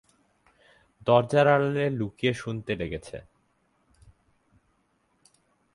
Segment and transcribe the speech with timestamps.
[1.07, 3.17] দরজার আড়ালে লুকিয়ে শুনতে লেগেছে।